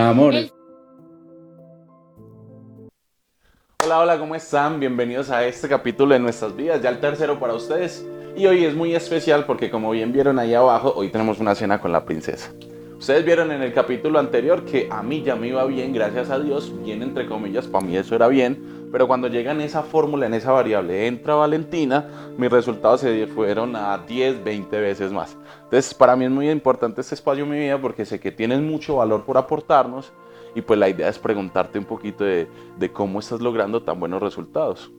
[0.00, 0.34] Mi amor.
[3.84, 4.80] Hola, hola, ¿cómo están?
[4.80, 8.06] Bienvenidos a este capítulo de Nuestras Vidas, ya el tercero para ustedes.
[8.34, 11.82] Y hoy es muy especial porque como bien vieron ahí abajo, hoy tenemos una cena
[11.82, 12.50] con la princesa.
[13.00, 16.38] Ustedes vieron en el capítulo anterior que a mí ya me iba bien, gracias a
[16.38, 20.26] Dios, bien entre comillas, para mí eso era bien, pero cuando llega en esa fórmula,
[20.26, 25.38] en esa variable, entra Valentina, mis resultados se fueron a 10, 20 veces más.
[25.64, 28.60] Entonces, para mí es muy importante este espacio en mi vida porque sé que tienes
[28.60, 30.12] mucho valor por aportarnos
[30.54, 32.48] y pues la idea es preguntarte un poquito de,
[32.78, 34.92] de cómo estás logrando tan buenos resultados.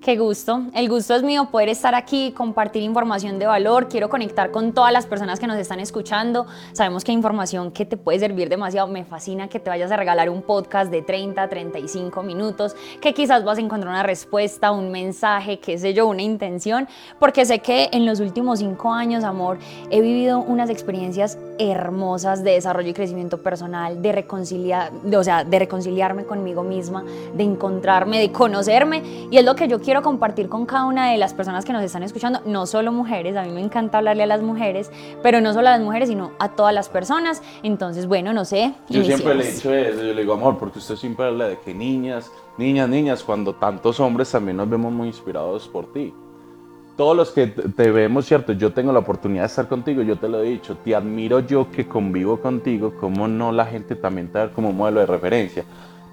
[0.00, 0.62] Qué gusto.
[0.72, 3.88] El gusto es mío poder estar aquí, compartir información de valor.
[3.88, 6.46] Quiero conectar con todas las personas que nos están escuchando.
[6.72, 8.86] Sabemos que hay información que te puede servir demasiado.
[8.86, 13.42] Me fascina que te vayas a regalar un podcast de 30, 35 minutos, que quizás
[13.42, 16.86] vas a encontrar una respuesta, un mensaje, qué sé yo, una intención,
[17.18, 19.58] porque sé que en los últimos cinco años, amor,
[19.90, 25.58] he vivido unas experiencias hermosas de desarrollo y crecimiento personal, de reconciliar, o sea, de
[25.58, 27.02] reconciliarme conmigo misma,
[27.34, 31.16] de encontrarme, de conocerme, y es lo que yo quiero compartir con cada una de
[31.16, 34.26] las personas que nos están escuchando, no solo mujeres, a mí me encanta hablarle a
[34.26, 34.90] las mujeres,
[35.22, 37.40] pero no solo a las mujeres, sino a todas las personas.
[37.62, 38.74] Entonces, bueno, no sé.
[38.88, 41.60] Yo siempre le he dicho eso, yo le digo, amor, porque usted siempre habla de
[41.60, 46.12] que niñas, niñas, niñas, cuando tantos hombres también nos vemos muy inspirados por ti.
[46.96, 50.28] Todos los que te vemos, cierto, yo tengo la oportunidad de estar contigo, yo te
[50.28, 54.38] lo he dicho, te admiro yo que convivo contigo, como no la gente también te
[54.38, 55.64] da como modelo de referencia.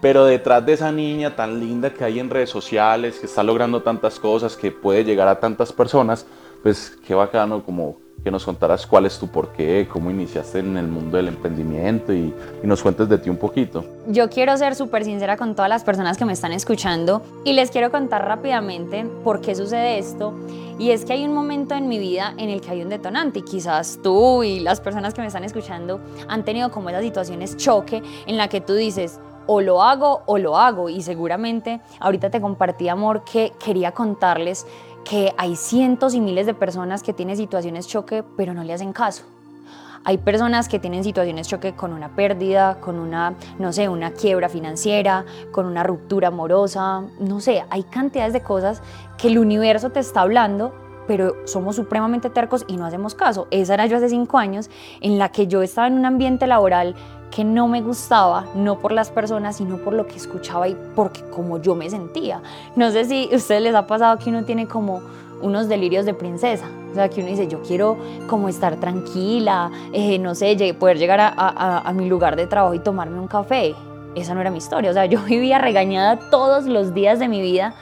[0.03, 3.83] Pero detrás de esa niña tan linda que hay en redes sociales, que está logrando
[3.83, 6.25] tantas cosas, que puede llegar a tantas personas,
[6.61, 10.89] pues qué bacano como que nos contaras cuál es tu porqué, cómo iniciaste en el
[10.89, 13.85] mundo del emprendimiento y, y nos cuentes de ti un poquito.
[14.07, 17.71] Yo quiero ser súper sincera con todas las personas que me están escuchando y les
[17.71, 20.33] quiero contar rápidamente por qué sucede esto.
[20.79, 23.39] Y es que hay un momento en mi vida en el que hay un detonante
[23.39, 27.55] y quizás tú y las personas que me están escuchando han tenido como esas situaciones
[27.55, 30.89] choque en la que tú dices, o lo hago o lo hago.
[30.89, 34.65] Y seguramente ahorita te compartí, amor, que quería contarles
[35.03, 38.93] que hay cientos y miles de personas que tienen situaciones choque, pero no le hacen
[38.93, 39.23] caso.
[40.05, 44.49] Hay personas que tienen situaciones choque con una pérdida, con una, no sé, una quiebra
[44.49, 48.81] financiera, con una ruptura amorosa, no sé, hay cantidades de cosas
[49.17, 50.73] que el universo te está hablando,
[51.07, 53.47] pero somos supremamente tercos y no hacemos caso.
[53.49, 56.95] Esa era yo hace cinco años, en la que yo estaba en un ambiente laboral
[57.33, 61.21] que no me gustaba, no por las personas, sino por lo que escuchaba y porque
[61.31, 62.41] como yo me sentía.
[62.75, 65.01] No sé si a ustedes les ha pasado que uno tiene como
[65.41, 70.19] unos delirios de princesa, o sea, que uno dice, yo quiero como estar tranquila, eh,
[70.19, 73.73] no sé, poder llegar a, a, a mi lugar de trabajo y tomarme un café.
[74.13, 77.41] Esa no era mi historia, o sea, yo vivía regañada todos los días de mi
[77.41, 77.73] vida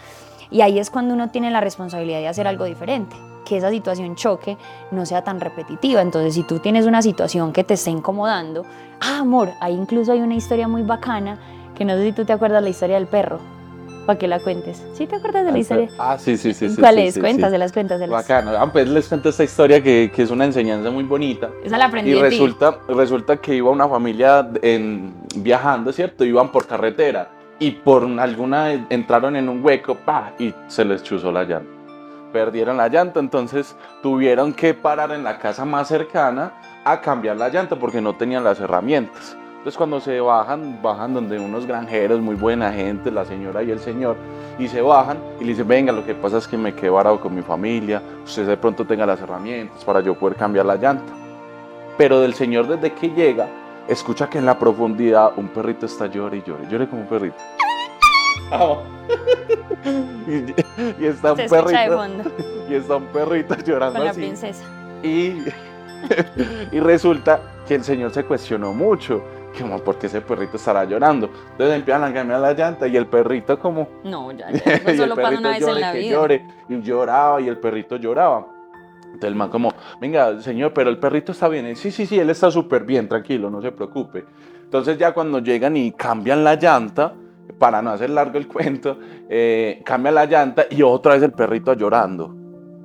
[0.50, 4.16] y ahí es cuando uno tiene la responsabilidad de hacer algo diferente que esa situación
[4.16, 4.58] choque
[4.92, 6.02] no sea tan repetitiva.
[6.02, 8.66] Entonces, si tú tienes una situación que te está incomodando,
[9.00, 11.40] ah, amor, ahí incluso hay una historia muy bacana,
[11.76, 13.40] que no sé si tú te acuerdas la historia del perro,
[14.06, 14.84] para que la cuentes.
[14.94, 15.90] ¿Sí te acuerdas de la historia?
[16.00, 16.70] Ah, sí, sí, sí.
[16.80, 17.14] ¿Cuál sí, es?
[17.16, 17.58] sí, cuentas, sí.
[17.58, 18.28] las cuentas, de las...
[18.28, 18.52] Bacano.
[18.58, 21.50] Ah, pues les cuento esta historia que, que es una enseñanza muy bonita.
[21.64, 22.36] Esa la aprendí Y de ti.
[22.36, 26.26] resulta, resulta que iba una familia en, viajando, ¿cierto?
[26.26, 27.30] Iban por carretera
[27.60, 31.81] y por alguna entraron en un hueco, pa, y se les chuzó la llanta.
[32.32, 36.54] Perdieron la llanta, entonces tuvieron que parar en la casa más cercana
[36.86, 39.36] a cambiar la llanta porque no tenían las herramientas.
[39.62, 43.80] Entonces cuando se bajan, bajan donde unos granjeros, muy buena gente, la señora y el
[43.80, 44.16] señor,
[44.58, 47.20] y se bajan y le dicen, venga, lo que pasa es que me quedé varado
[47.20, 51.14] con mi familia, usted de pronto tenga las herramientas para yo poder cambiar la llanta.
[51.96, 53.48] Pero del señor desde que llega,
[53.88, 57.38] escucha que en la profundidad un perrito está llore y llore, llore como un perrito.
[60.28, 62.32] y, y está un Se escucha de perrito fondo
[62.70, 64.22] y está un perrito llorando con la así.
[64.22, 64.64] princesa.
[65.04, 65.44] Y,
[66.72, 69.24] y resulta que el señor se cuestionó mucho,
[69.60, 71.30] como, ¿por qué ese perrito estará llorando?
[71.52, 73.88] Entonces empiezan a cambiar la llanta y el perrito como...
[74.04, 74.74] No, ya, ya.
[74.86, 76.12] el solo pasa una vez en la vida.
[76.12, 78.48] llore, y lloraba y el perrito lloraba.
[79.06, 81.68] Entonces el man como, venga, señor, pero el perrito está bien.
[81.68, 84.26] Y, sí, sí, sí, él está súper bien, tranquilo, no se preocupe.
[84.64, 87.14] Entonces ya cuando llegan y cambian la llanta,
[87.62, 88.98] para no hacer largo el cuento,
[89.30, 92.34] eh, cambian la llanta y otra vez el perrito llorando.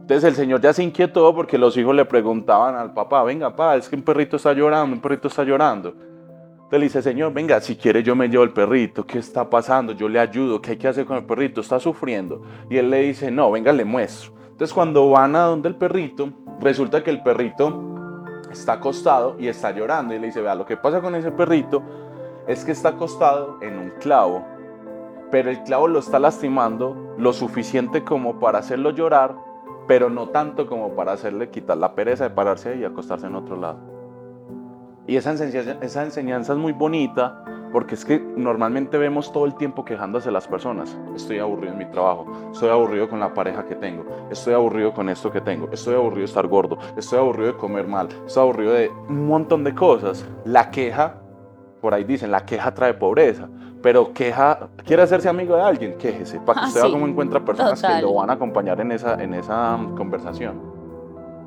[0.03, 3.77] Entonces el señor ya se inquietó porque los hijos le preguntaban al papá, venga, papá,
[3.77, 5.89] es que un perrito está llorando, un perrito está llorando.
[5.89, 9.95] Entonces le dice, señor, venga, si quiere yo me llevo el perrito, ¿qué está pasando?
[9.95, 11.63] Yo le ayudo, ¿qué hay que hacer con el perrito?
[11.63, 12.43] Está sufriendo.
[12.69, 14.35] Y él le dice, no, venga, le muestro.
[14.51, 16.29] Entonces cuando van a donde el perrito,
[16.61, 20.13] resulta que el perrito está acostado y está llorando.
[20.13, 21.83] Y le dice, vea, lo que pasa con ese perrito
[22.47, 24.45] es que está acostado en un clavo,
[25.31, 29.35] pero el clavo lo está lastimando lo suficiente como para hacerlo llorar,
[29.87, 33.57] pero no tanto como para hacerle quitar la pereza de pararse y acostarse en otro
[33.57, 33.79] lado.
[35.07, 40.31] Y esa enseñanza, es muy bonita porque es que normalmente vemos todo el tiempo quejándose
[40.31, 40.99] las personas.
[41.15, 45.09] Estoy aburrido en mi trabajo, estoy aburrido con la pareja que tengo, estoy aburrido con
[45.09, 48.73] esto que tengo, estoy aburrido de estar gordo, estoy aburrido de comer mal, estoy aburrido
[48.73, 50.27] de un montón de cosas.
[50.45, 51.21] La queja,
[51.81, 53.49] por ahí dicen, la queja trae pobreza.
[53.83, 57.07] Pero queja, quiere hacerse amigo de alguien, quéjese, para que Ah, usted vea sí, cómo
[57.07, 57.97] encuentra personas total.
[57.97, 60.61] que lo van a acompañar en esa, en esa mm, conversación.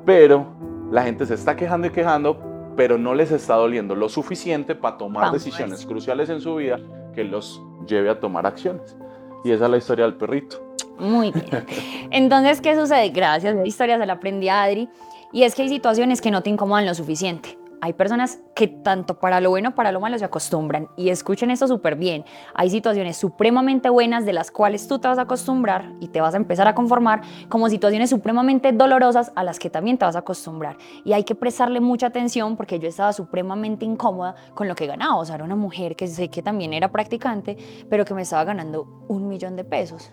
[0.06, 0.46] Pero
[0.90, 2.36] la gente se está quejando y quejando,
[2.76, 5.44] pero no les está doliendo lo suficiente para tomar Vamos.
[5.44, 6.78] decisiones cruciales en su vida
[7.14, 8.96] que los lleve a tomar acciones.
[9.44, 10.56] Y esa es la historia del perrito.
[10.98, 11.66] Muy bien.
[12.10, 13.08] Entonces, ¿qué sucede?
[13.10, 14.88] Gracias la historia se la aprendí a Adri.
[15.32, 17.56] Y es que hay situaciones que no te incomodan lo suficiente.
[17.82, 20.88] Hay personas que tanto para lo bueno para lo malo se acostumbran.
[20.96, 22.24] Y escuchen esto súper bien.
[22.54, 26.34] Hay situaciones supremamente buenas de las cuales tú te vas a acostumbrar y te vas
[26.34, 30.20] a empezar a conformar, como situaciones supremamente dolorosas a las que también te vas a
[30.20, 30.76] acostumbrar.
[31.04, 35.16] Y hay que prestarle mucha atención porque yo estaba supremamente incómoda con lo que ganaba.
[35.16, 37.56] O sea, era una mujer que sé que también era practicante,
[37.88, 40.12] pero que me estaba ganando un millón de pesos.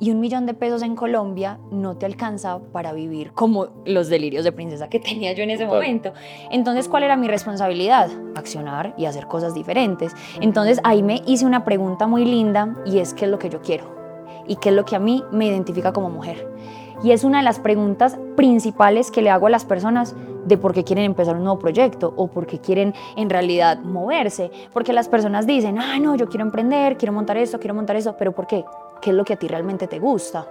[0.00, 4.44] Y un millón de pesos en Colombia no te alcanza para vivir como los delirios
[4.44, 5.80] de princesa que tenía yo en ese Total.
[5.80, 6.12] momento.
[6.50, 8.10] Entonces, ¿cuál era mi responsabilidad?
[8.34, 10.12] Accionar y hacer cosas diferentes.
[10.40, 13.60] Entonces, ahí me hice una pregunta muy linda y es qué es lo que yo
[13.62, 13.94] quiero
[14.46, 16.46] y qué es lo que a mí me identifica como mujer.
[17.02, 20.14] Y es una de las preguntas principales que le hago a las personas
[20.46, 24.50] de por qué quieren empezar un nuevo proyecto o por qué quieren en realidad moverse.
[24.72, 28.16] Porque las personas dicen, ah, no, yo quiero emprender, quiero montar esto, quiero montar eso,
[28.16, 28.64] pero ¿por qué?
[29.04, 30.48] ¿Qué es lo que a ti realmente te gusta?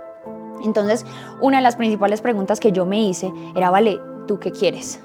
[0.63, 1.07] Entonces,
[1.41, 5.01] una de las principales preguntas que yo me hice era, vale, ¿tú qué quieres?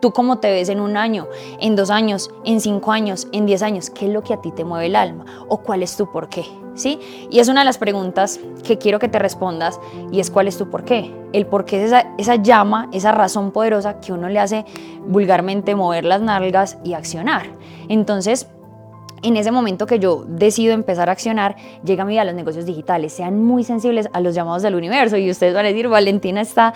[0.00, 1.28] ¿Tú cómo te ves en un año,
[1.60, 3.90] en dos años, en cinco años, en diez años?
[3.90, 5.24] ¿Qué es lo que a ti te mueve el alma?
[5.46, 6.44] ¿O cuál es tu por qué?
[6.74, 6.98] ¿Sí?
[7.30, 9.78] Y es una de las preguntas que quiero que te respondas
[10.10, 11.14] y es cuál es tu por qué.
[11.32, 14.64] El por qué es esa, esa llama, esa razón poderosa que uno le hace
[15.06, 17.46] vulgarmente mover las nalgas y accionar.
[17.88, 18.48] Entonces,
[19.22, 22.66] en ese momento que yo decido empezar a accionar, llega mi vida a los negocios
[22.66, 23.12] digitales.
[23.12, 26.74] Sean muy sensibles a los llamados del universo y ustedes van a decir, Valentina está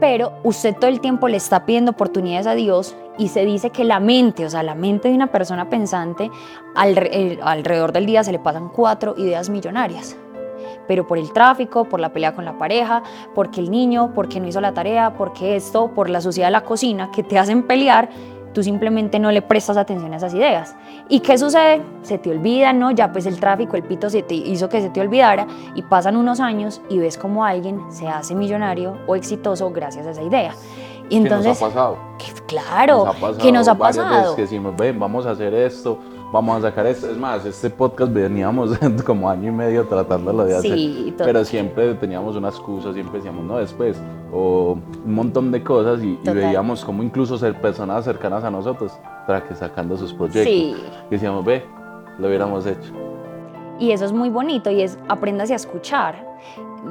[0.00, 3.84] pero usted todo el tiempo le está pidiendo oportunidades a Dios y se dice que
[3.84, 6.30] la mente, o sea, la mente de una persona pensante,
[6.84, 10.16] eh, alrededor del día se le pasan cuatro ideas millonarias.
[10.86, 13.02] Pero por el tráfico, por la pelea con la pareja,
[13.34, 16.64] porque el niño, porque no hizo la tarea, porque esto, por la suciedad de la
[16.64, 18.10] cocina, que te hacen pelear,
[18.54, 20.74] tú simplemente no le prestas atención a esas ideas.
[21.08, 21.82] ¿Y qué sucede?
[22.02, 22.90] Se te olvida, ¿no?
[22.92, 26.16] Ya pues el tráfico, el pito se te hizo que se te olvidara y pasan
[26.16, 30.52] unos años y ves como alguien se hace millonario o exitoso gracias a esa idea.
[31.10, 31.98] Y entonces, ¿Qué nos ha pasado?
[32.18, 34.36] que- claro, Nos ha pasado que nos ha veces pasado.
[34.36, 35.98] que decimos, ven, vamos a hacer esto,
[36.34, 37.08] vamos a sacar esto.
[37.08, 38.76] Es más, este podcast veníamos
[39.06, 40.76] como año y medio tratándolo de hacer.
[40.76, 43.96] Sí, pero siempre teníamos una excusa, siempre decíamos, no, después.
[44.32, 48.92] O un montón de cosas y, veíamos como incluso ser personas cercanas a nosotros,
[49.28, 50.52] para que sacando sus proyectos.
[50.52, 50.74] Sí.
[51.08, 51.64] Y decíamos, ve,
[52.18, 52.92] lo hubiéramos hecho.
[53.78, 56.34] Y eso es muy bonito y es apréndase a escuchar.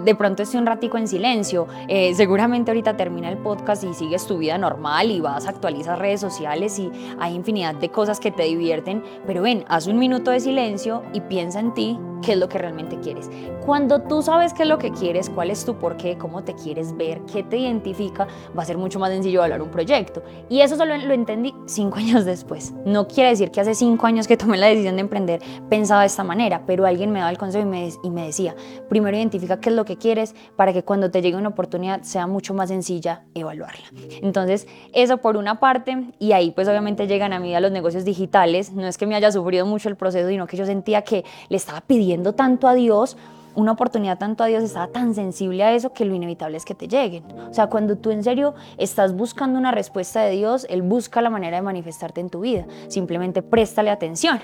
[0.03, 1.67] De pronto esté un ratico en silencio.
[1.87, 6.21] eh, seguramente ahorita termina el podcast y sigues tu vida normal y vas, actualizas redes
[6.21, 9.03] sociales y hay infinidad de cosas que te divierten.
[9.25, 12.57] Pero ven, haz un minuto de silencio y piensa en ti, qué es lo que
[12.57, 13.29] realmente quieres.
[13.65, 16.95] Cuando tú sabes qué es lo que quieres, cuál es tu porqué, cómo te quieres
[16.95, 18.27] ver, qué te identifica,
[18.57, 20.23] va a ser mucho más sencillo hablar un proyecto.
[20.49, 22.73] Y eso solo lo entendí cinco años después.
[22.85, 26.07] No quiere decir que hace cinco años que tomé la decisión de emprender pensaba de
[26.07, 28.55] esta manera, pero alguien me daba el consejo y me, y me decía,
[28.89, 32.27] primero identifica qué es lo que quieres para que cuando te llegue una oportunidad sea
[32.27, 33.85] mucho más sencilla evaluarla.
[34.21, 38.05] Entonces, eso por una parte, y ahí pues obviamente llegan a mí a los negocios
[38.05, 38.71] digitales.
[38.71, 41.57] No es que me haya sufrido mucho el proceso, sino que yo sentía que le
[41.57, 43.17] estaba pidiendo tanto a Dios
[43.55, 46.75] una oportunidad tanto a Dios, estaba tan sensible a eso que lo inevitable es que
[46.75, 47.23] te lleguen.
[47.49, 51.29] O sea, cuando tú en serio estás buscando una respuesta de Dios, Él busca la
[51.29, 52.65] manera de manifestarte en tu vida.
[52.87, 54.39] Simplemente préstale atención.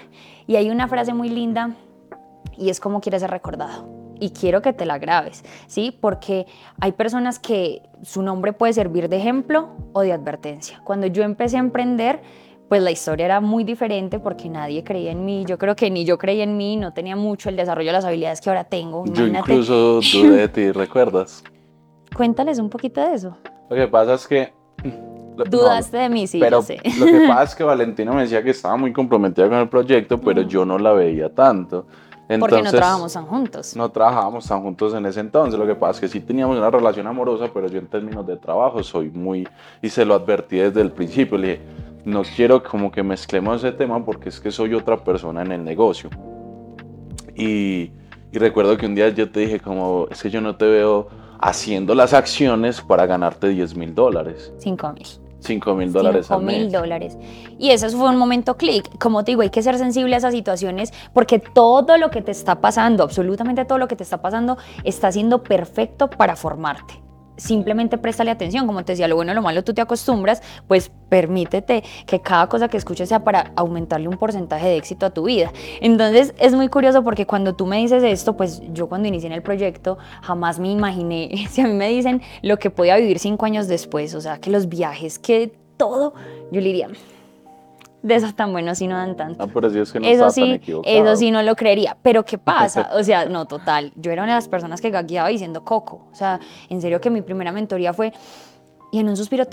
[0.47, 1.71] Y hay una frase muy linda
[2.57, 3.87] y es como quieres ser recordado.
[4.21, 5.97] Y quiero que te la grabes, ¿sí?
[5.99, 6.45] Porque
[6.81, 10.81] hay personas que su nombre puede servir de ejemplo o de advertencia.
[10.83, 12.21] Cuando yo empecé a emprender,
[12.69, 15.43] pues la historia era muy diferente porque nadie creía en mí.
[15.45, 18.05] Yo creo que ni yo creía en mí, no tenía mucho el desarrollo de las
[18.05, 19.03] habilidades que ahora tengo.
[19.07, 21.43] Yo incluso dudé de ti, ¿recuerdas?
[22.15, 23.35] Cuéntales un poquito de eso.
[23.69, 24.53] Lo que pasa es que...
[24.83, 26.79] no, Dudaste de mí, sí, pero yo sé.
[26.99, 30.19] lo que pasa es que Valentina me decía que estaba muy comprometida con el proyecto,
[30.21, 31.87] pero yo no la veía tanto.
[32.37, 33.75] Porque no Entonces, trabajamos tan juntos.
[33.75, 35.59] No trabajábamos tan juntos en ese entonces.
[35.59, 38.37] Lo que pasa es que sí teníamos una relación amorosa, pero yo en términos de
[38.37, 39.47] trabajo soy muy.
[39.81, 41.39] Y se lo advertí desde el principio.
[41.39, 41.61] Le dije,
[42.09, 45.63] no quiero como que mezclemos ese tema porque es que soy otra persona en el
[45.63, 46.09] negocio.
[47.35, 47.91] Y,
[48.31, 51.07] y recuerdo que un día yo te dije, como, es que yo no te veo
[51.39, 54.53] haciendo las acciones para ganarte 10 mil dólares.
[54.57, 55.07] Cinco mil.
[55.41, 56.57] 5 mil dólares al mes.
[56.57, 57.17] mil dólares.
[57.57, 58.89] Y ese fue un momento clic.
[58.99, 62.31] Como te digo, hay que ser sensible a esas situaciones porque todo lo que te
[62.31, 67.08] está pasando, absolutamente todo lo que te está pasando, está siendo perfecto para formarte
[67.39, 70.91] simplemente préstale atención, como te decía, lo bueno y lo malo tú te acostumbras, pues
[71.09, 75.23] permítete que cada cosa que escuches sea para aumentarle un porcentaje de éxito a tu
[75.23, 75.51] vida.
[75.81, 79.33] Entonces es muy curioso porque cuando tú me dices esto, pues yo cuando inicié en
[79.33, 83.45] el proyecto jamás me imaginé, si a mí me dicen lo que podía vivir cinco
[83.45, 86.13] años después, o sea, que los viajes, que todo,
[86.51, 86.89] yo le diría,
[88.01, 89.43] de esos tan buenos si no dan tanto.
[89.43, 91.97] Ah, pero es que no eso sí, eso sí no lo creería.
[92.01, 92.89] Pero ¿qué pasa?
[92.99, 93.91] O sea, no, total.
[93.95, 96.07] Yo era una de las personas que gagueaba diciendo coco.
[96.11, 96.39] O sea,
[96.69, 98.13] en serio que mi primera mentoría fue
[98.91, 99.45] y en un suspiro,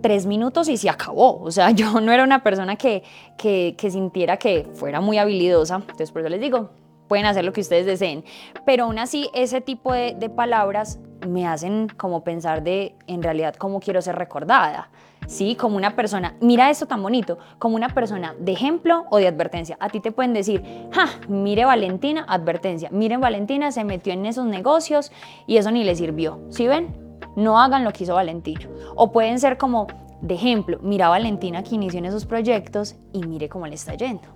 [0.00, 1.40] tres minutos y se acabó.
[1.40, 3.02] O sea, yo no era una persona que,
[3.36, 5.76] que, que sintiera que fuera muy habilidosa.
[5.76, 6.70] Entonces, por eso les digo,
[7.08, 8.24] pueden hacer lo que ustedes deseen.
[8.64, 13.54] Pero aún así, ese tipo de, de palabras me hacen como pensar de, en realidad,
[13.54, 14.90] cómo quiero ser recordada.
[15.26, 15.54] ¿Sí?
[15.54, 19.76] Como una persona, mira esto tan bonito, como una persona de ejemplo o de advertencia.
[19.80, 24.46] A ti te pueden decir, ja, mire Valentina, advertencia, miren Valentina se metió en esos
[24.46, 25.12] negocios
[25.46, 26.94] y eso ni le sirvió, ¿sí ven?
[27.36, 28.68] No hagan lo que hizo Valentino.
[28.94, 29.86] O pueden ser como,
[30.20, 34.28] de ejemplo, mira Valentina que inició en esos proyectos y mire cómo le está yendo.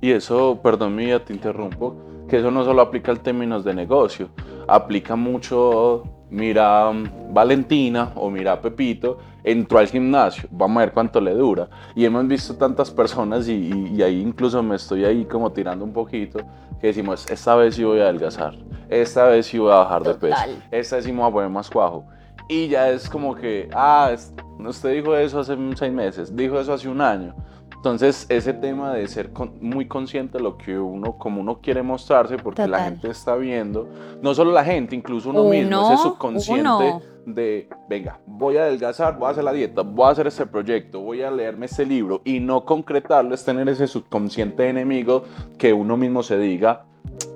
[0.00, 1.94] Y eso, perdón, mía, te interrumpo,
[2.28, 4.28] que eso no solo aplica al términos de negocio,
[4.66, 11.20] aplica mucho mira mm, Valentina o mira Pepito, entró al gimnasio, vamos a ver cuánto
[11.20, 11.68] le dura.
[11.94, 16.40] Y hemos visto tantas personas y, ahí incluso me estoy ahí como tirando un poquito,
[16.80, 18.54] que decimos, esta vez sí voy a adelgazar,
[18.88, 21.50] esta vez sí voy a bajar de peso, esta vez sí me voy a poner
[21.50, 22.04] más cuajo.
[22.48, 24.10] Y ya es como que, ah,
[24.58, 27.34] usted dijo eso hace seis meses, dijo eso hace un año.
[27.76, 29.30] Entonces, ese tema de ser
[29.60, 33.88] muy consciente de lo que uno, como uno quiere mostrarse, porque la gente está viendo,
[34.22, 36.94] no solo la gente, incluso uno, mismo, ese subconsciente
[37.26, 41.00] de, venga, voy a adelgazar, voy a hacer la dieta, voy a hacer este proyecto,
[41.00, 45.24] voy a leerme este libro, y no concretarlo es tener ese subconsciente enemigo
[45.58, 46.84] que uno mismo se diga,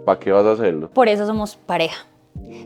[0.04, 0.90] ¿para qué vas a hacerlo?
[0.90, 2.06] Por eso somos pareja.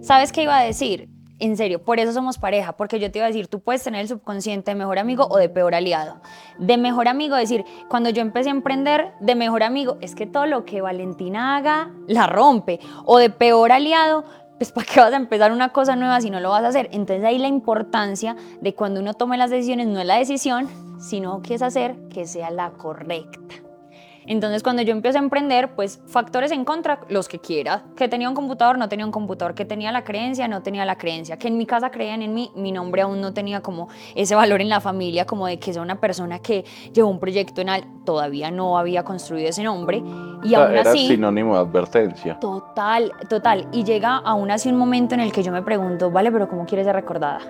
[0.03, 1.09] ¿Sabes qué iba a decir?
[1.41, 4.03] en serio, por eso somos pareja, porque yo te iba a decir, tú puedes tener
[4.03, 6.21] el subconsciente de mejor amigo o de peor aliado.
[6.59, 10.47] De mejor amigo, decir, cuando yo empecé a emprender, de mejor amigo, es que todo
[10.47, 12.79] lo que Valentina haga, la rompe.
[13.07, 14.25] O de peor aliado,
[14.61, 16.91] pues ¿para qué vas a empezar una cosa nueva si no lo vas a hacer?
[16.93, 20.69] Entonces ahí la importancia de cuando uno tome las decisiones no es la decisión,
[21.01, 23.70] sino que es hacer que sea la correcta.
[24.31, 27.83] Entonces, cuando yo empiezo a emprender, pues factores en contra, los que quiera.
[27.97, 29.57] Que tenía un computador, no tenía un computador.
[29.57, 31.37] Que tenía la creencia, no tenía la creencia.
[31.37, 34.61] Que en mi casa creían en mí, mi nombre aún no tenía como ese valor
[34.61, 37.85] en la familia, como de que sea una persona que llevó un proyecto en al.
[38.05, 40.01] Todavía no había construido ese nombre.
[40.45, 41.09] Y aún era así.
[41.09, 42.39] sinónimo de advertencia.
[42.39, 43.67] Total, total.
[43.73, 46.67] Y llega aún así un momento en el que yo me pregunto, vale, pero ¿cómo
[46.67, 47.41] quieres ser recordada?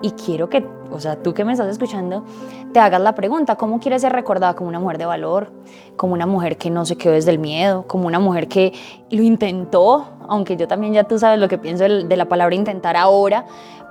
[0.00, 2.24] Y quiero que, o sea, tú que me estás escuchando,
[2.72, 5.50] te hagas la pregunta, ¿cómo quieres ser recordada como una mujer de valor?
[5.96, 8.72] Como una mujer que no se quedó desde el miedo, como una mujer que
[9.10, 12.96] lo intentó, aunque yo también ya tú sabes lo que pienso de la palabra intentar
[12.96, 13.44] ahora,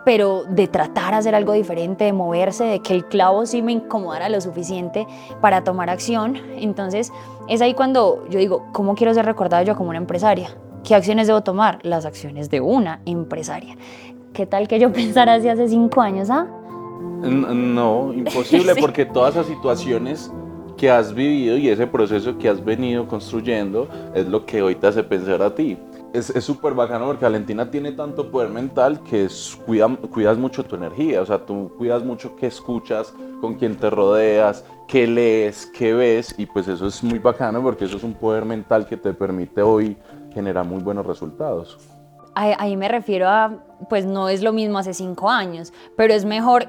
[0.06, 3.74] pero de tratar de hacer algo diferente, de moverse, de que el clavo sí me
[3.74, 5.06] incomodara lo suficiente
[5.42, 6.38] para tomar acción.
[6.56, 7.12] Entonces,
[7.50, 10.56] es ahí cuando yo digo, ¿cómo quiero ser recordada yo como una empresaria?
[10.86, 11.80] ¿Qué acciones debo tomar?
[11.84, 13.76] Las acciones de una empresaria.
[14.38, 16.46] ¿Qué tal que yo pensara así hace cinco años, ah?
[17.24, 20.32] No, imposible, porque todas esas situaciones
[20.78, 24.86] que has vivido y ese proceso que has venido construyendo es lo que hoy te
[24.86, 25.76] hace pensar a ti.
[26.14, 29.28] Es súper bacano porque Valentina tiene tanto poder mental que
[30.12, 34.64] cuidas mucho tu energía, o sea, tú cuidas mucho qué escuchas, con quién te rodeas,
[34.88, 38.46] qué lees, qué ves, y pues eso es muy bacano porque eso es un poder
[38.46, 39.98] mental que te permite hoy
[40.32, 41.97] generar muy buenos resultados
[42.38, 46.68] ahí me refiero a, pues no es lo mismo hace cinco años, pero es mejor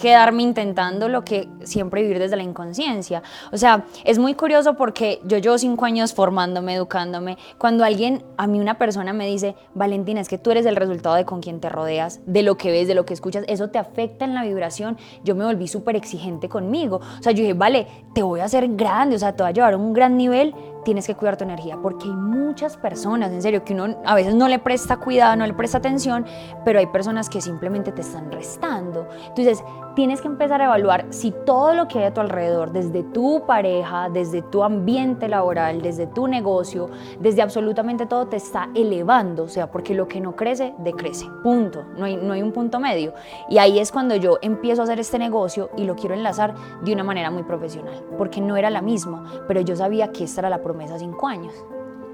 [0.00, 3.22] quedarme intentando lo que siempre vivir desde la inconsciencia.
[3.52, 7.36] O sea, es muy curioso porque yo llevo cinco años formándome, educándome.
[7.58, 11.16] Cuando alguien, a mí una persona me dice, Valentina, es que tú eres el resultado
[11.16, 13.78] de con quien te rodeas, de lo que ves, de lo que escuchas, eso te
[13.78, 14.96] afecta en la vibración.
[15.24, 17.00] Yo me volví súper exigente conmigo.
[17.18, 19.54] O sea, yo dije, vale, te voy a hacer grande, o sea, te voy a
[19.54, 20.54] llevar a un gran nivel,
[20.84, 24.34] tienes que cuidar tu energía, porque hay muchas personas, en serio, que uno a veces
[24.34, 26.24] no le presta cuidado, no le presta atención,
[26.64, 29.08] pero hay personas que simplemente te están restando.
[29.28, 29.62] Entonces,
[29.98, 33.42] tienes que empezar a evaluar si todo lo que hay a tu alrededor, desde tu
[33.46, 36.88] pareja, desde tu ambiente laboral, desde tu negocio,
[37.18, 41.84] desde absolutamente todo, te está elevando, o sea, porque lo que no crece, decrece, punto,
[41.96, 43.12] no hay, no hay un punto medio.
[43.50, 46.92] Y ahí es cuando yo empiezo a hacer este negocio y lo quiero enlazar de
[46.92, 50.48] una manera muy profesional, porque no era la misma, pero yo sabía que esta era
[50.50, 51.52] la promesa cinco años.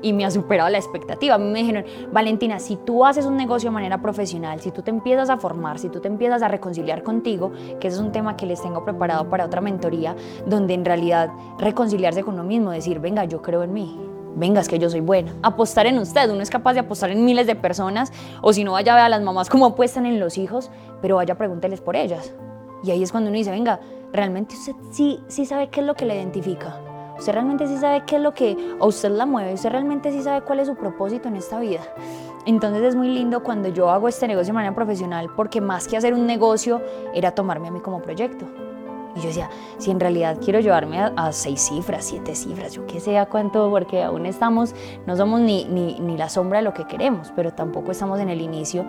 [0.04, 1.38] Y me ha superado la expectativa.
[1.38, 5.30] Me dijeron, Valentina, si tú haces un negocio de manera profesional, si tú te empiezas
[5.30, 8.44] a formar, si tú te empiezas a reconciliar contigo, que ese es un tema que
[8.44, 10.14] les tengo preparado para otra mentoría,
[10.46, 13.99] donde en realidad reconciliarse con uno mismo, decir, venga, yo creo en mí,
[14.37, 15.34] venga, es que yo soy buena.
[15.42, 18.73] Apostar en usted, uno es capaz de apostar en miles de personas, o si no,
[18.73, 20.70] vaya a ver a las mamás cómo apuestan en los hijos,
[21.00, 22.34] pero vaya pregúnteles por ellas.
[22.82, 23.80] Y ahí es cuando uno dice, venga,
[24.12, 26.78] realmente usted sí, sí sabe qué es lo que le identifica.
[27.18, 29.54] Usted realmente sí sabe qué es lo que a usted la mueve.
[29.54, 31.80] Usted realmente sí sabe cuál es su propósito en esta vida.
[32.47, 35.97] Entonces es muy lindo cuando yo hago este negocio de manera profesional porque más que
[35.97, 36.83] hacer un negocio
[37.14, 38.47] era tomarme a mí como proyecto.
[39.16, 42.99] Y yo decía, si en realidad quiero llevarme a, seis cifras, siete cifras, yo qué
[42.99, 44.75] sé a cuánto, porque aún estamos,
[45.06, 48.28] no somos ni, ni, ni la sombra de lo que queremos, pero tampoco estamos en
[48.28, 48.85] el inicio.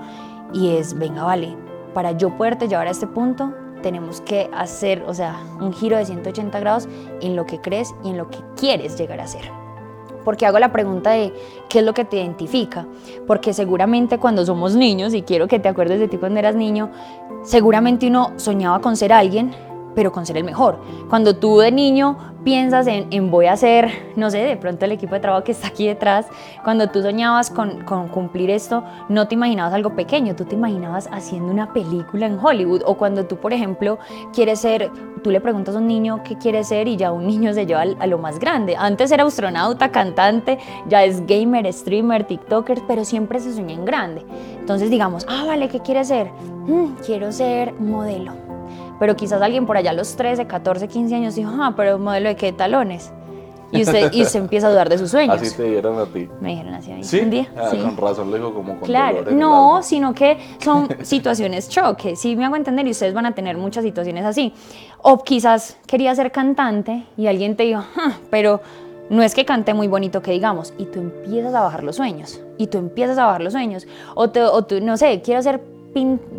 [0.51, 1.55] Y es, venga, vale,
[1.93, 3.53] para yo poderte llevar a este punto,
[3.85, 6.89] tenemos que hacer, o sea, un giro de 180 grados
[7.21, 9.43] en lo que crees y en lo que quieres llegar a ser.
[10.23, 11.31] Porque hago la pregunta de
[11.69, 12.87] qué es lo que te identifica.
[13.27, 16.89] Porque seguramente cuando somos niños, y quiero que te acuerdes de ti cuando eras niño,
[17.43, 19.53] seguramente uno soñaba con ser alguien,
[19.95, 20.77] pero con ser el mejor.
[21.09, 25.15] Cuando tú de niño piensas en, voy a ser, no sé, de pronto el equipo
[25.15, 26.27] de trabajo que está aquí detrás,
[26.63, 31.09] cuando tú soñabas con, con, cumplir esto, no te imaginabas algo pequeño, tú te imaginabas
[31.11, 32.83] haciendo una película en Hollywood.
[32.85, 33.97] O cuando tú, por ejemplo,
[34.31, 34.91] quieres ser,
[35.23, 37.81] tú le preguntas a un niño qué quiere ser y ya un niño se lleva
[37.81, 38.75] a lo más grande.
[38.77, 44.23] Antes era astronauta, cantante, ya es gamer, streamer, tiktoker, pero siempre se sueña en grande.
[44.59, 46.29] Entonces digamos, ah, vale, ¿qué quiere ser?
[46.67, 48.44] Mm, quiero ser modelo
[48.99, 52.29] pero quizás alguien por allá a los 13, 14, 15 años dijo, ah, pero modelo
[52.29, 53.11] de qué talones.
[53.71, 55.35] Y usted, y usted empieza a dudar de sus sueños.
[55.41, 56.29] Así te dieron a ti.
[56.39, 57.19] Me dijeron así a mí ¿Sí?
[57.19, 57.47] un día.
[57.57, 62.15] Ah, Con razón le dijo como con Claro, no, sino que son situaciones choque.
[62.15, 64.53] Sí me hago entender y ustedes van a tener muchas situaciones así.
[65.01, 68.61] O quizás quería ser cantante y alguien te dijo, ah, pero
[69.09, 72.41] no es que cante muy bonito que digamos, y tú empiezas a bajar los sueños,
[72.57, 75.61] y tú empiezas a bajar los sueños, o, te, o tú, no sé, quiero ser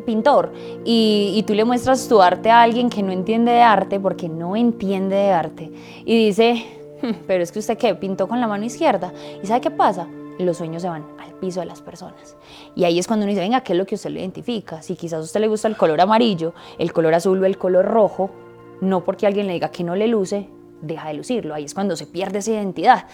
[0.05, 0.53] pintor
[0.85, 4.55] y, tú le muestras tu arte a alguien que no entiende de arte porque no
[4.55, 5.73] entiende de arte
[6.05, 6.67] y dice,
[7.03, 9.13] hmm, pero es que usted qué, pintó con la mano izquierda.
[9.43, 10.09] ¿Y sabe qué pasa?
[10.39, 12.37] Los sueños se van al piso de las personas.
[12.75, 14.83] Y ahí es cuando uno dice, venga, ¿qué es lo que usted le identifica?
[14.83, 17.87] Si quizás a usted le gusta el color amarillo, el color azul o el color
[17.87, 18.31] rojo,
[18.83, 20.51] no porque alguien le diga que no le luce,
[20.83, 21.55] deja de lucirlo.
[21.55, 23.07] Ahí es cuando se pierde esa identidad.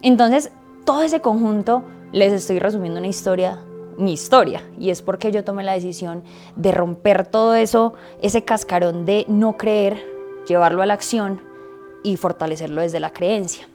[0.00, 0.50] Entonces,
[0.86, 1.82] todo ese conjunto,
[2.12, 3.60] les estoy resumiendo una historia
[4.00, 6.22] mi historia y es porque yo tomé la decisión
[6.56, 10.02] de romper todo eso, ese cascarón de no creer,
[10.46, 11.40] llevarlo a la acción
[12.02, 13.68] y fortalecerlo desde la creencia.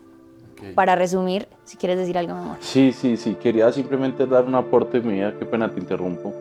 [0.73, 2.57] Para resumir, si quieres decir algo, mi amor.
[2.61, 6.33] Sí, sí, sí, quería simplemente dar un aporte qué pena te interrumpo,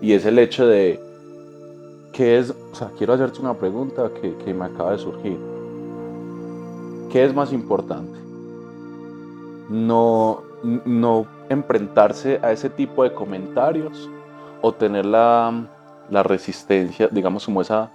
[0.00, 0.98] y es el hecho de
[2.12, 5.38] que es, o sea, quiero hacerte una pregunta que, que me acaba de surgir.
[7.12, 8.18] ¿Qué es más importante?
[9.68, 10.42] No,
[10.84, 14.08] no enfrentarse a ese tipo de comentarios
[14.60, 15.66] o tener la,
[16.10, 17.90] la resistencia, digamos como esa,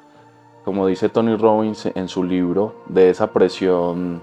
[0.64, 4.22] como dice Tony Robbins en su libro, de esa presión,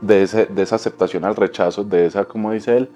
[0.00, 2.90] de, ese, de esa aceptación al rechazo, de esa, como dice él,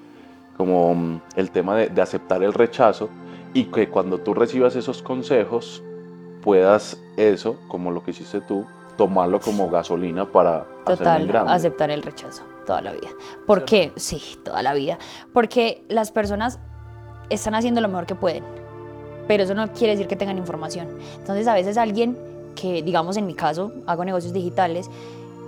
[0.57, 3.09] como mm, el tema de, de, aceptar el rechazo
[3.53, 5.83] y que cuando tú recibas esos consejos
[6.43, 8.65] puedas eso, como lo que hiciste tú,
[8.97, 13.09] tomarlo como gasolina para Total, aceptar el rechazo toda la vida.
[13.47, 13.93] ¿Por qué?
[13.97, 14.99] Sí, toda la vida.
[15.33, 16.59] Porque las personas
[17.31, 18.45] están haciendo lo mejor que pueden,
[19.27, 20.89] pero eso no quiere decir que tengan información.
[21.19, 22.19] Entonces a veces alguien
[22.55, 24.91] que, digamos en mi caso, hago negocios digitales,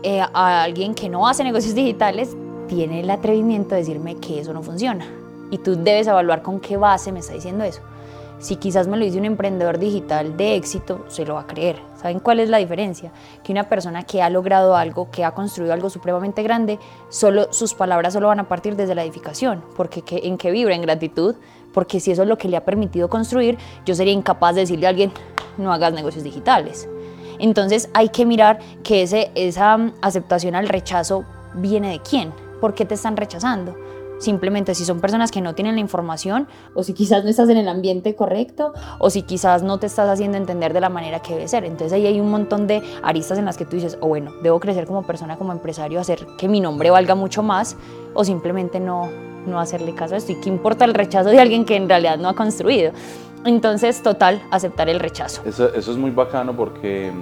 [0.03, 2.37] eh, a alguien que no hace negocios digitales
[2.69, 5.07] tiene el atrevimiento de decirme que eso no funciona.
[5.51, 7.81] Y tú debes evaluar con qué base me está diciendo eso.
[8.39, 11.77] Si quizás me lo dice un emprendedor digital de éxito, se lo va a creer.
[12.07, 13.11] ¿Saben cuál es la diferencia?
[13.43, 17.75] Que una persona que ha logrado algo, que ha construido algo supremamente grande, solo sus
[17.75, 21.35] palabras solo van a partir desde la edificación, porque en qué vibra en gratitud,
[21.75, 24.87] porque si eso es lo que le ha permitido construir, yo sería incapaz de decirle
[24.87, 25.11] a alguien,
[25.59, 26.89] no hagas negocios digitales.
[27.41, 32.85] Entonces hay que mirar que ese, esa aceptación al rechazo viene de quién, por qué
[32.85, 33.75] te están rechazando
[34.19, 37.59] Simplemente si son personas que no tienen la información o si quizás no estás en
[37.59, 41.35] el ambiente correcto o si quizás no te estás haciendo entender de la manera que
[41.35, 41.65] debe ser.
[41.65, 44.59] Entonces ahí hay un montón de aristas en las que tú dices, o bueno, debo
[44.61, 47.77] crecer como persona, como empresario, hacer que mi nombre valga mucho más
[48.15, 49.11] o simplemente no,
[49.47, 50.33] no hacerle caso a esto.
[50.33, 52.93] ¿Y qué importa el rechazo de alguien que en realidad no ha construido?
[53.45, 55.43] Entonces, total, aceptar el rechazo.
[55.47, 57.13] Eso, eso es muy bacano porque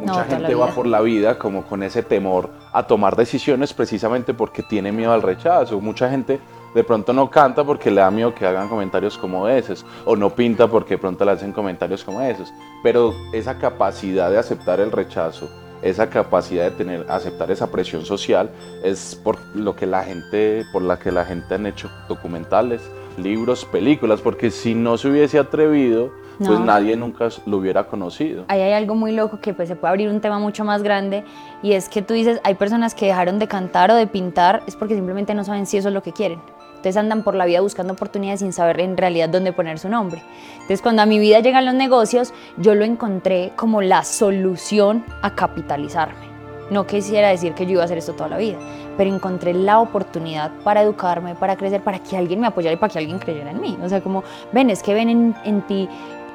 [0.00, 4.62] Mucha gente va por la vida como con ese temor a tomar decisiones precisamente porque
[4.62, 5.80] tiene miedo al rechazo.
[5.80, 6.40] Mucha gente
[6.74, 10.30] de pronto no canta porque le da miedo que hagan comentarios como esos, o no
[10.30, 12.52] pinta porque de pronto le hacen comentarios como esos.
[12.82, 15.48] Pero esa capacidad de aceptar el rechazo
[15.82, 18.50] esa capacidad de tener, aceptar esa presión social,
[18.82, 22.82] es por lo que la gente, por la que la gente han hecho documentales,
[23.16, 28.44] libros, películas, porque si no se hubiese atrevido, pues nadie nunca lo hubiera conocido.
[28.48, 31.24] Ahí hay algo muy loco que pues se puede abrir un tema mucho más grande
[31.62, 34.76] y es que tú dices, hay personas que dejaron de cantar o de pintar es
[34.76, 36.40] porque simplemente no saben si eso es lo que quieren.
[36.70, 40.22] Entonces andan por la vida buscando oportunidades sin saber en realidad dónde poner su nombre.
[40.54, 45.34] Entonces cuando a mi vida llegan los negocios, yo lo encontré como la solución a
[45.34, 46.28] capitalizarme.
[46.70, 48.58] No quisiera decir que yo iba a hacer esto toda la vida,
[48.96, 52.92] pero encontré la oportunidad para educarme, para crecer, para que alguien me apoyara y para
[52.92, 53.76] que alguien creyera en mí.
[53.82, 54.22] O sea, como,
[54.52, 55.88] ven, es que ven en, en ti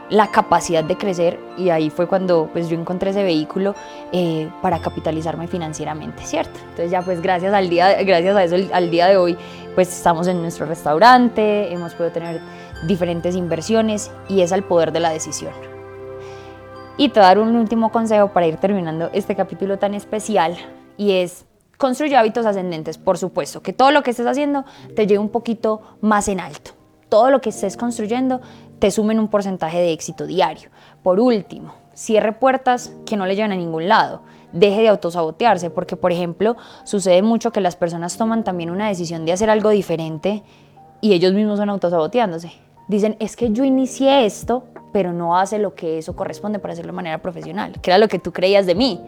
[0.09, 3.75] la capacidad de crecer y ahí fue cuando pues yo encontré ese vehículo
[4.11, 6.59] eh, para capitalizarme financieramente, ¿cierto?
[6.61, 9.37] Entonces ya pues gracias al día, gracias a eso al día de hoy
[9.75, 12.41] pues estamos en nuestro restaurante, hemos podido tener
[12.87, 15.53] diferentes inversiones y es al poder de la decisión.
[16.97, 20.55] Y te voy a dar un último consejo para ir terminando este capítulo tan especial
[20.95, 21.45] y es
[21.77, 24.63] construye hábitos ascendentes, por supuesto, que todo lo que estés haciendo
[24.95, 26.71] te lleve un poquito más en alto.
[27.09, 28.41] Todo lo que estés construyendo
[28.79, 30.69] te sumen un porcentaje de éxito diario.
[31.01, 34.21] Por último, cierre puertas que no le llevan a ningún lado.
[34.51, 39.25] Deje de autosabotearse, porque por ejemplo, sucede mucho que las personas toman también una decisión
[39.25, 40.43] de hacer algo diferente
[41.01, 42.51] y ellos mismos van autosaboteándose.
[42.87, 46.91] Dicen, es que yo inicié esto, pero no hace lo que eso corresponde para hacerlo
[46.91, 48.99] de manera profesional, que era lo que tú creías de mí.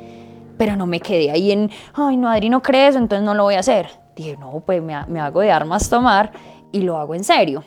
[0.58, 3.44] Pero no me quedé ahí en, ay, no, Adri no cree eso, entonces no lo
[3.44, 3.90] voy a hacer.
[4.16, 6.32] Dije, no, pues me, me hago de armas tomar
[6.72, 7.64] y lo hago en serio.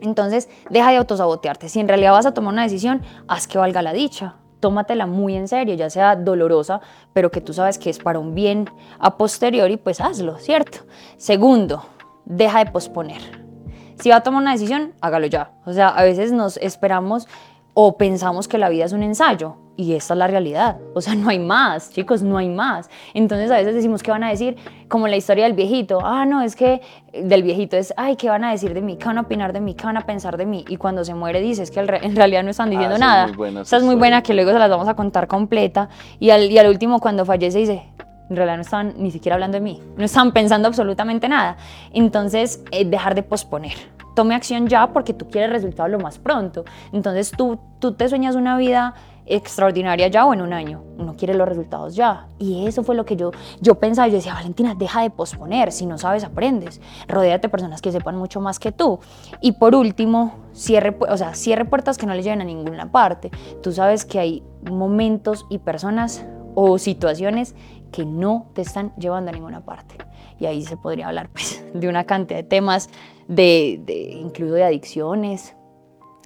[0.00, 1.68] Entonces, deja de autosabotearte.
[1.68, 4.36] Si en realidad vas a tomar una decisión, haz que valga la dicha.
[4.60, 6.80] Tómatela muy en serio, ya sea dolorosa,
[7.12, 10.80] pero que tú sabes que es para un bien a posteriori, pues hazlo, ¿cierto?
[11.16, 11.84] Segundo,
[12.24, 13.20] deja de posponer.
[13.98, 15.52] Si va a tomar una decisión, hágalo ya.
[15.66, 17.26] O sea, a veces nos esperamos
[17.74, 20.76] o pensamos que la vida es un ensayo y esta es la realidad.
[20.94, 22.90] O sea, no hay más, chicos, no hay más.
[23.14, 24.56] Entonces a veces decimos que van a decir,
[24.88, 28.44] como la historia del viejito, ah, no, es que del viejito es, ay, ¿qué van
[28.44, 28.96] a decir de mí?
[28.96, 29.74] ¿Qué van a opinar de mí?
[29.74, 30.64] ¿Qué van a pensar de mí?
[30.68, 33.26] Y cuando se muere dices que en realidad no están diciendo esa es nada.
[33.28, 35.88] muy buena esa Esta es muy buena que luego se las vamos a contar completa.
[36.18, 37.82] Y al, y al último, cuando fallece, dice,
[38.28, 41.56] en realidad no estaban ni siquiera hablando de mí, no estaban pensando absolutamente nada.
[41.92, 43.72] Entonces, eh, dejar de posponer.
[44.14, 46.64] Tome acción ya porque tú quieres resultados lo más pronto.
[46.92, 48.94] Entonces, tú, tú te sueñas una vida
[49.30, 50.82] extraordinaria ya o en un año.
[50.98, 52.26] Uno quiere los resultados ya.
[52.38, 54.08] Y eso fue lo que yo, yo pensaba.
[54.08, 55.72] Yo decía, Valentina, deja de posponer.
[55.72, 56.80] Si no sabes, aprendes.
[57.08, 58.98] Rodéate de personas que sepan mucho más que tú.
[59.40, 63.30] Y por último, cierre, o sea, cierre puertas que no le lleven a ninguna parte.
[63.62, 67.54] Tú sabes que hay momentos y personas o situaciones
[67.92, 69.96] que no te están llevando a ninguna parte.
[70.38, 72.90] Y ahí se podría hablar pues, de una cantidad de temas,
[73.28, 75.54] de, de, incluido de adicciones,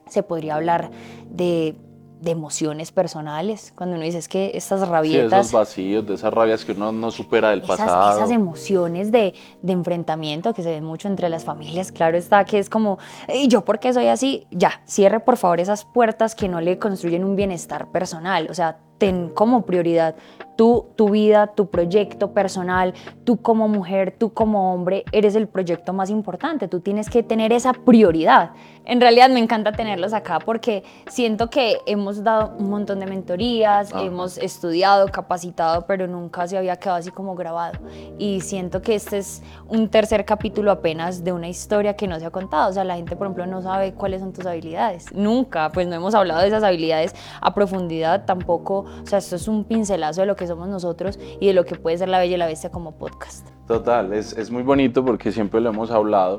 [0.08, 0.90] se podría hablar
[1.30, 1.76] de,
[2.20, 5.46] de emociones personales, cuando uno dice es que estas Sí, rabietas...
[5.46, 8.16] esos vacíos, de esas rabias que uno no supera del esas, pasado.
[8.18, 12.58] esas emociones de, de enfrentamiento que se ven mucho entre las familias, claro está que
[12.58, 12.98] es como,
[13.32, 14.46] ¿y yo por qué soy así?
[14.50, 18.78] Ya, cierre por favor esas puertas que no le construyen un bienestar personal, o sea,
[19.04, 20.14] ten como prioridad
[20.56, 25.92] tú, tu vida, tu proyecto personal, tú como mujer, tú como hombre, eres el proyecto
[25.92, 28.50] más importante, tú tienes que tener esa prioridad.
[28.86, 33.92] En realidad me encanta tenerlos acá porque siento que hemos dado un montón de mentorías,
[33.92, 34.04] Ajá.
[34.04, 37.78] hemos estudiado, capacitado, pero nunca se había quedado así como grabado.
[38.18, 42.26] Y siento que este es un tercer capítulo apenas de una historia que no se
[42.26, 42.68] ha contado.
[42.68, 45.06] O sea, la gente, por ejemplo, no sabe cuáles son tus habilidades.
[45.14, 48.84] Nunca, pues no hemos hablado de esas habilidades a profundidad tampoco.
[49.02, 51.74] O sea, esto es un pincelazo de lo que somos nosotros y de lo que
[51.76, 53.48] puede ser la Bella y la Bestia como podcast.
[53.66, 56.38] Total, es, es muy bonito porque siempre lo hemos hablado.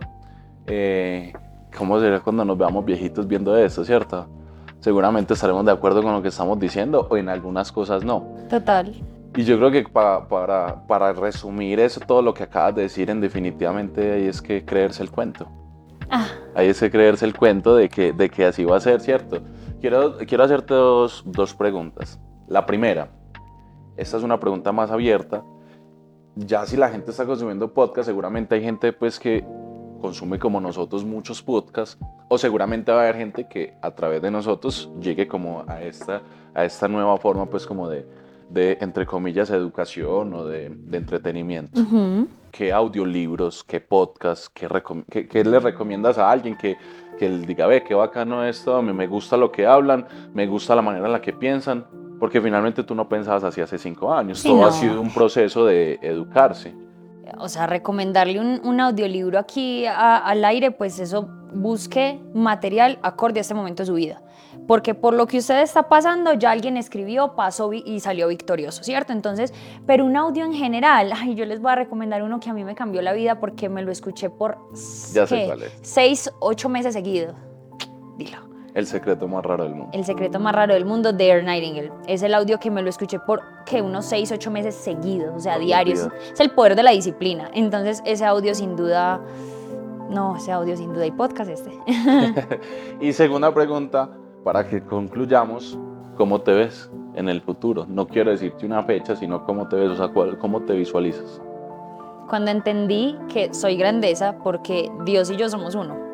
[0.67, 1.33] Eh,
[1.77, 4.27] ¿Cómo será cuando nos veamos viejitos viendo esto, cierto?
[4.79, 8.23] Seguramente estaremos de acuerdo con lo que estamos diciendo o en algunas cosas no.
[8.49, 8.93] Total.
[9.35, 13.09] Y yo creo que pa- para, para resumir eso, todo lo que acabas de decir,
[13.09, 15.47] en definitivamente ahí es que creerse el cuento.
[16.09, 19.01] Ah, Ahí es que creerse el cuento de que, de que así va a ser,
[19.01, 19.39] ¿cierto?
[19.81, 22.19] Quiero, quiero hacerte dos, dos preguntas.
[22.47, 23.09] La primera,
[23.97, 25.43] esta es una pregunta más abierta.
[26.35, 29.43] Ya si la gente está consumiendo podcast, seguramente hay gente pues que
[30.01, 31.97] consume como nosotros muchos podcasts
[32.29, 36.21] o seguramente va a haber gente que a través de nosotros llegue como a esta,
[36.53, 38.05] a esta nueva forma pues como de,
[38.49, 41.79] de entre comillas, educación o de, de entretenimiento.
[41.81, 42.27] ujú.
[42.51, 46.77] ¿Qué audiolibros, qué podcast, qué, recom- qué- qué le recomiendas a alguien que,
[47.17, 50.75] que él diga, ve, qué bacano esto, me, me gusta lo que hablan, me gusta
[50.75, 51.85] la manera en la que piensan?
[52.19, 54.67] Porque finalmente tú no pensabas así hace cinco años, Sí, todo no.
[54.67, 56.73] ha sido un proceso de educarse.
[57.39, 63.39] o sea, recomendarle un, un audiolibro aquí a- al aire, pues eso busque material acorde
[63.39, 64.21] a este momento de su vida.
[64.67, 69.11] Porque por lo que usted está pasando, ya alguien escribió, pasó y salió victorioso, ¿cierto?
[69.11, 69.53] Entonces,
[69.85, 72.63] pero un audio en general, ay, yo les voy a recomendar uno que a mí
[72.63, 74.57] me cambió la vida porque me lo escuché por
[75.13, 75.73] Ya sé es.
[75.81, 77.35] seis, ocho meses seguidos.
[78.17, 78.37] Dilo.
[78.75, 79.89] El secreto más raro del mundo.
[79.93, 81.93] El secreto más raro del mundo de Air Nightingale.
[82.07, 85.39] Es el audio que me lo escuché por que unos 6, 8 meses seguidos, o
[85.39, 86.09] sea, Por diarios.
[86.33, 87.49] Es el poder de la disciplina.
[87.53, 89.21] Entonces, ese audio sin duda.
[90.09, 91.05] No, ese audio sin duda.
[91.05, 91.71] Y podcast este.
[92.99, 94.09] Y segunda pregunta,
[94.43, 95.79] para que concluyamos,
[96.17, 97.85] ¿cómo te ves en el futuro?
[97.87, 101.41] No quiero decirte una fecha, sino cómo te ves, o sea, cómo te visualizas.
[102.27, 106.04] Cuando entendí que soy grandeza porque Dios y yo somos uno.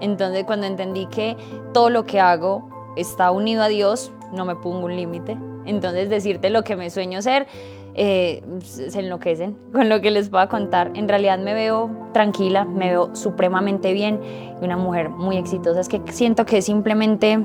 [0.00, 1.36] Entonces, cuando entendí que
[1.72, 5.36] todo lo que hago está unido a Dios, no me pongo un límite.
[5.64, 7.46] Entonces, decirte lo que me sueño ser,
[7.94, 10.92] eh, se enloquecen con lo que les puedo contar.
[10.94, 14.20] En realidad me veo tranquila, me veo supremamente bien
[14.60, 15.80] y una mujer muy exitosa.
[15.80, 17.44] Es que siento que simplemente,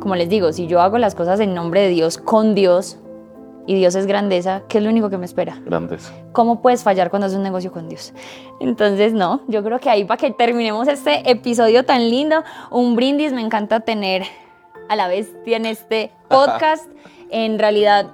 [0.00, 2.98] como les digo, si yo hago las cosas en nombre de Dios, con Dios,
[3.66, 5.60] y Dios es grandeza, ¿qué es lo único que me espera?
[5.64, 6.12] Grandes.
[6.32, 8.12] ¿Cómo puedes fallar cuando haces un negocio con Dios?
[8.60, 13.32] Entonces, no, yo creo que ahí para que terminemos este episodio tan lindo, un brindis,
[13.32, 14.24] me encanta tener
[14.88, 16.90] a la vez tiene este podcast.
[17.30, 18.10] En realidad,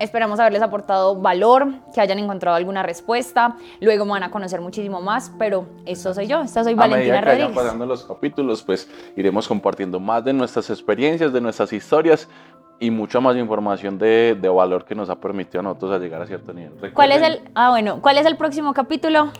[0.00, 3.56] esperamos haberles aportado valor, que hayan encontrado alguna respuesta.
[3.80, 6.98] Luego me van a conocer muchísimo más, pero esto soy yo, esta soy A Valentina
[6.98, 7.56] medida que Rodríguez.
[7.56, 12.28] pasando los capítulos, pues iremos compartiendo más de nuestras experiencias, de nuestras historias
[12.80, 16.22] y mucha más información de, de valor que nos ha permitido a nosotros a llegar
[16.22, 16.92] a cierto nivel.
[16.92, 19.30] ¿Cuál es el, ah, bueno, ¿cuál es el próximo capítulo?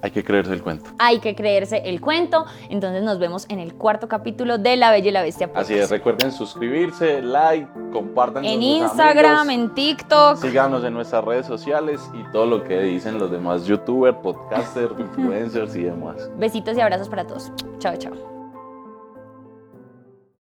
[0.00, 0.90] Hay que creerse el cuento.
[1.00, 2.46] Hay que creerse el cuento.
[2.70, 5.70] Entonces nos vemos en el cuarto capítulo de La Bella y la Bestia podcast.
[5.70, 9.70] Así es, recuerden suscribirse, like, compartan con En sus Instagram, amigos.
[9.70, 10.36] en TikTok.
[10.36, 15.74] Síganos en nuestras redes sociales y todo lo que dicen los demás youtubers, podcasters, influencers
[15.74, 16.30] y demás.
[16.36, 17.50] Besitos y abrazos para todos.
[17.80, 18.37] Chao, chao.